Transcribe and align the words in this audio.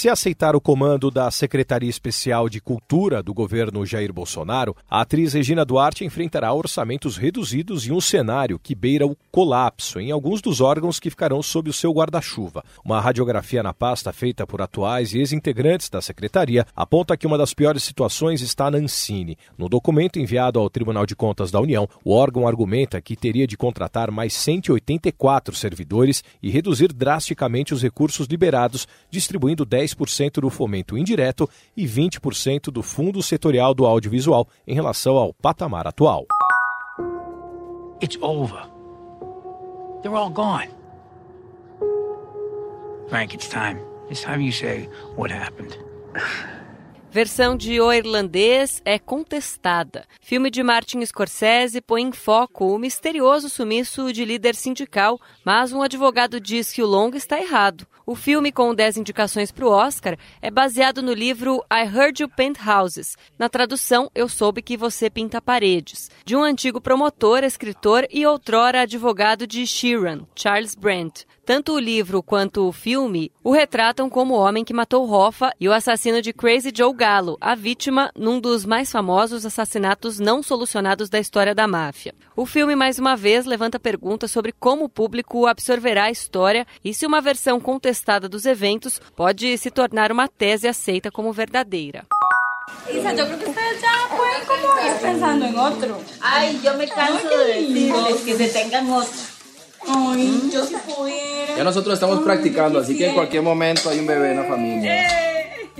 Se 0.00 0.08
aceitar 0.08 0.56
o 0.56 0.62
comando 0.62 1.10
da 1.10 1.30
Secretaria 1.30 1.90
Especial 1.90 2.48
de 2.48 2.58
Cultura 2.58 3.22
do 3.22 3.34
governo 3.34 3.84
Jair 3.84 4.10
Bolsonaro, 4.14 4.74
a 4.88 5.02
atriz 5.02 5.34
Regina 5.34 5.62
Duarte 5.62 6.06
enfrentará 6.06 6.54
orçamentos 6.54 7.18
reduzidos 7.18 7.86
e 7.86 7.92
um 7.92 8.00
cenário 8.00 8.58
que 8.58 8.74
beira 8.74 9.06
o 9.06 9.14
colapso 9.30 10.00
em 10.00 10.10
alguns 10.10 10.40
dos 10.40 10.62
órgãos 10.62 10.98
que 10.98 11.10
ficarão 11.10 11.42
sob 11.42 11.68
o 11.68 11.72
seu 11.74 11.92
guarda-chuva. 11.92 12.64
Uma 12.82 12.98
radiografia 12.98 13.62
na 13.62 13.74
pasta 13.74 14.10
feita 14.10 14.46
por 14.46 14.62
atuais 14.62 15.12
e 15.12 15.18
ex-integrantes 15.18 15.90
da 15.90 16.00
secretaria 16.00 16.66
aponta 16.74 17.14
que 17.14 17.26
uma 17.26 17.36
das 17.36 17.52
piores 17.52 17.82
situações 17.82 18.40
está 18.40 18.70
na 18.70 18.78
Ancine. 18.78 19.36
No 19.58 19.68
documento 19.68 20.18
enviado 20.18 20.58
ao 20.58 20.70
Tribunal 20.70 21.04
de 21.04 21.14
Contas 21.14 21.50
da 21.50 21.60
União, 21.60 21.86
o 22.02 22.14
órgão 22.14 22.48
argumenta 22.48 23.02
que 23.02 23.14
teria 23.14 23.46
de 23.46 23.54
contratar 23.54 24.10
mais 24.10 24.32
184 24.32 25.54
servidores 25.54 26.24
e 26.42 26.48
reduzir 26.48 26.90
drasticamente 26.90 27.74
os 27.74 27.82
recursos 27.82 28.26
liberados, 28.26 28.88
distribuindo 29.10 29.66
10 29.66 29.89
10% 29.94 30.40
do 30.40 30.50
fomento 30.50 30.96
indireto 30.96 31.48
e 31.76 31.86
20% 31.86 32.70
do 32.70 32.82
fundo 32.82 33.22
setorial 33.22 33.74
do 33.74 33.86
audiovisual 33.86 34.46
em 34.66 34.74
relação 34.74 35.16
ao 35.16 35.32
patamar 35.34 35.86
atual. 35.86 36.26
It's 38.02 38.16
over. 38.22 38.62
They're 40.02 40.16
all 40.16 40.30
gone. 40.30 40.68
Frank, 43.08 43.34
it's 43.34 43.48
time. 43.48 43.80
It's 44.08 44.22
time 44.22 44.40
you 44.40 44.52
say 44.52 44.88
what 45.16 45.30
happened. 45.32 45.76
Versão 47.12 47.56
de 47.56 47.80
O 47.80 47.92
Irlandês 47.92 48.80
é 48.84 48.96
contestada. 48.96 50.06
Filme 50.20 50.48
de 50.48 50.62
Martin 50.62 51.04
Scorsese 51.04 51.80
põe 51.80 52.02
em 52.02 52.12
foco 52.12 52.72
o 52.72 52.78
misterioso 52.78 53.48
sumiço 53.48 54.12
de 54.12 54.24
líder 54.24 54.54
sindical, 54.54 55.20
mas 55.44 55.72
um 55.72 55.82
advogado 55.82 56.38
diz 56.38 56.72
que 56.72 56.80
o 56.80 56.86
longo 56.86 57.16
está 57.16 57.40
errado. 57.40 57.84
O 58.06 58.14
filme, 58.14 58.52
com 58.52 58.72
10 58.72 58.98
indicações 58.98 59.50
para 59.50 59.66
o 59.66 59.70
Oscar, 59.70 60.16
é 60.40 60.52
baseado 60.52 61.02
no 61.02 61.12
livro 61.12 61.64
I 61.70 61.84
Heard 61.84 62.22
You 62.22 62.28
Paint 62.28 62.58
Houses. 62.64 63.16
Na 63.36 63.48
tradução, 63.48 64.08
Eu 64.14 64.28
Soube 64.28 64.62
Que 64.62 64.76
Você 64.76 65.10
Pinta 65.10 65.42
Paredes, 65.42 66.10
de 66.24 66.36
um 66.36 66.42
antigo 66.44 66.80
promotor, 66.80 67.42
escritor 67.42 68.06
e 68.10 68.24
outrora 68.24 68.82
advogado 68.82 69.48
de 69.48 69.66
Sheeran, 69.66 70.26
Charles 70.34 70.76
Brent. 70.76 71.24
Tanto 71.50 71.72
o 71.72 71.80
livro 71.80 72.22
quanto 72.22 72.68
o 72.68 72.70
filme 72.70 73.32
o 73.42 73.50
retratam 73.50 74.08
como 74.08 74.34
o 74.34 74.38
homem 74.38 74.64
que 74.64 74.72
matou 74.72 75.10
Hoffa 75.10 75.50
e 75.58 75.68
o 75.68 75.72
assassino 75.72 76.22
de 76.22 76.32
Crazy 76.32 76.70
Joe 76.72 76.94
Gallo, 76.94 77.36
a 77.40 77.56
vítima 77.56 78.12
num 78.16 78.38
dos 78.38 78.64
mais 78.64 78.92
famosos 78.92 79.44
assassinatos 79.44 80.20
não 80.20 80.44
solucionados 80.44 81.10
da 81.10 81.18
história 81.18 81.52
da 81.52 81.66
máfia. 81.66 82.14
O 82.36 82.46
filme, 82.46 82.76
mais 82.76 83.00
uma 83.00 83.16
vez, 83.16 83.46
levanta 83.46 83.80
perguntas 83.80 84.30
sobre 84.30 84.52
como 84.52 84.84
o 84.84 84.88
público 84.88 85.44
absorverá 85.44 86.04
a 86.04 86.10
história 86.12 86.64
e 86.84 86.94
se 86.94 87.04
uma 87.04 87.20
versão 87.20 87.58
contestada 87.58 88.28
dos 88.28 88.46
eventos 88.46 89.00
pode 89.16 89.58
se 89.58 89.72
tornar 89.72 90.12
uma 90.12 90.28
tese 90.28 90.68
aceita 90.68 91.10
como 91.10 91.32
verdadeira. 91.32 92.06
Isa, 92.88 93.12
yo 93.12 93.26
creo 93.26 93.38
que 93.40 93.50
ustedes 93.50 93.80
ya 93.80 94.16
pueden 94.16 94.46
como 94.46 94.78
ir 94.86 95.00
pensando 95.02 95.44
en 95.46 95.58
otro. 95.58 95.98
Ay, 96.20 96.60
yo 96.62 96.74
me 96.78 96.86
canso 96.86 97.28
de 97.28 97.44
decirles 97.54 98.20
que 98.20 98.36
se 98.36 98.48
tengan 98.50 98.88
otro. 98.88 99.29
Ay, 99.86 100.50
yo 100.52 100.64
si 100.64 100.74
pudiera. 100.76 101.56
Ya 101.56 101.64
nosotros 101.64 101.94
estamos 101.94 102.20
practicando, 102.20 102.78
así 102.78 102.96
que 102.96 103.08
en 103.08 103.14
cualquier 103.14 103.42
momento 103.42 103.90
hay 103.90 103.98
un 103.98 104.06
bebé 104.06 104.32
en 104.32 104.36
la 104.38 104.44
familia. 104.44 105.29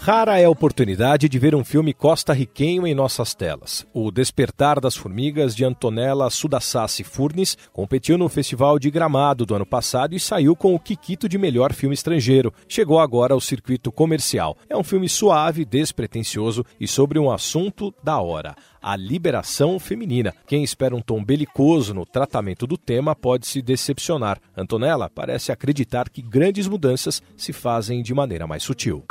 Rara 0.00 0.40
é 0.40 0.44
a 0.44 0.50
oportunidade 0.50 1.28
de 1.28 1.38
ver 1.38 1.54
um 1.54 1.64
filme 1.64 1.92
costarriquenho 1.92 2.86
em 2.86 2.94
nossas 2.94 3.34
telas. 3.34 3.86
O 3.92 4.10
Despertar 4.10 4.80
das 4.80 4.96
Formigas, 4.96 5.54
de 5.54 5.64
Antonella 5.64 6.30
Sudassassi 6.30 7.04
Furnes, 7.04 7.56
competiu 7.72 8.16
no 8.16 8.28
Festival 8.28 8.78
de 8.78 8.90
Gramado 8.90 9.44
do 9.44 9.54
ano 9.54 9.66
passado 9.66 10.14
e 10.14 10.20
saiu 10.20 10.56
com 10.56 10.74
o 10.74 10.78
Kikito 10.78 11.28
de 11.28 11.38
melhor 11.38 11.72
filme 11.72 11.94
estrangeiro. 11.94 12.52
Chegou 12.68 12.98
agora 12.98 13.34
ao 13.34 13.40
circuito 13.40 13.92
comercial. 13.92 14.56
É 14.68 14.76
um 14.76 14.82
filme 14.82 15.08
suave, 15.08 15.64
despretensioso 15.64 16.64
e 16.80 16.86
sobre 16.86 17.18
um 17.18 17.30
assunto 17.30 17.94
da 18.02 18.20
hora 18.20 18.54
a 18.82 18.96
liberação 18.96 19.78
feminina. 19.78 20.34
Quem 20.46 20.64
espera 20.64 20.96
um 20.96 21.00
tom 21.00 21.24
belicoso 21.24 21.94
no 21.94 22.04
tratamento 22.04 22.66
do 22.66 22.76
tema 22.76 23.14
pode 23.14 23.46
se 23.46 23.62
decepcionar. 23.62 24.40
Antonella 24.56 25.08
parece 25.08 25.52
acreditar 25.52 26.10
que 26.10 26.20
grandes 26.20 26.66
mudanças 26.66 27.22
se 27.36 27.52
fazem 27.52 28.02
de 28.02 28.12
maneira 28.12 28.46
mais 28.46 28.64
sutil. 28.64 29.04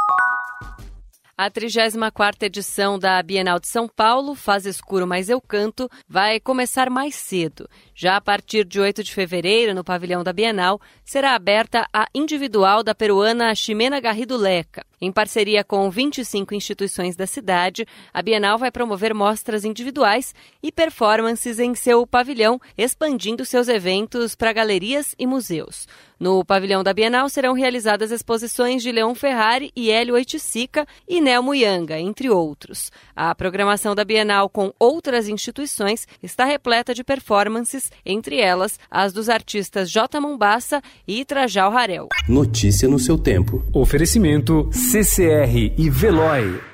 A 1.43 1.49
34ª 1.49 2.43
edição 2.43 2.99
da 2.99 3.19
Bienal 3.23 3.59
de 3.59 3.67
São 3.67 3.87
Paulo, 3.87 4.35
Faz 4.35 4.67
Escuro 4.67 5.07
Mais 5.07 5.27
Eu 5.27 5.41
Canto, 5.41 5.89
vai 6.07 6.39
começar 6.39 6.87
mais 6.87 7.15
cedo. 7.15 7.67
Já 7.95 8.17
a 8.17 8.21
partir 8.21 8.63
de 8.63 8.79
8 8.79 9.03
de 9.03 9.11
fevereiro, 9.11 9.73
no 9.73 9.83
pavilhão 9.83 10.23
da 10.23 10.31
Bienal, 10.31 10.79
será 11.03 11.33
aberta 11.33 11.87
a 11.91 12.05
individual 12.13 12.83
da 12.83 12.93
peruana 12.93 13.55
Ximena 13.55 13.99
Garrido 13.99 14.37
Leca. 14.37 14.85
Em 15.01 15.11
parceria 15.11 15.63
com 15.63 15.89
25 15.89 16.53
instituições 16.53 17.15
da 17.15 17.25
cidade, 17.25 17.87
a 18.13 18.21
Bienal 18.21 18.59
vai 18.59 18.69
promover 18.69 19.11
mostras 19.11 19.65
individuais 19.65 20.35
e 20.61 20.71
performances 20.71 21.57
em 21.57 21.73
seu 21.73 22.05
pavilhão, 22.05 22.61
expandindo 22.77 23.43
seus 23.45 23.67
eventos 23.67 24.35
para 24.35 24.53
galerias 24.53 25.15
e 25.17 25.25
museus. 25.25 25.87
No 26.21 26.45
pavilhão 26.45 26.83
da 26.83 26.93
Bienal 26.93 27.27
serão 27.29 27.53
realizadas 27.53 28.11
exposições 28.11 28.83
de 28.83 28.91
Leon 28.91 29.15
Ferrari 29.15 29.71
e 29.75 29.89
Hélio 29.89 30.13
Oiticica 30.13 30.85
e 31.09 31.19
Nel 31.19 31.41
Muyanga, 31.41 31.99
entre 31.99 32.29
outros. 32.29 32.91
A 33.15 33.33
programação 33.33 33.95
da 33.95 34.05
Bienal 34.05 34.47
com 34.47 34.71
outras 34.77 35.27
instituições 35.27 36.07
está 36.21 36.45
repleta 36.45 36.93
de 36.93 37.03
performances, 37.03 37.91
entre 38.05 38.39
elas 38.39 38.79
as 38.91 39.11
dos 39.11 39.29
artistas 39.29 39.89
J. 39.89 40.21
Mombassa 40.21 40.79
e 41.07 41.25
Trajal 41.25 41.75
Harel. 41.75 42.07
Notícia 42.29 42.87
no 42.87 42.99
seu 42.99 43.17
tempo. 43.17 43.65
Oferecimento 43.73 44.69
CCR 44.71 45.73
e 45.75 45.89
Veloy. 45.89 46.70